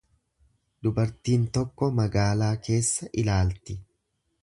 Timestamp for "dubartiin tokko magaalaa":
0.87-2.51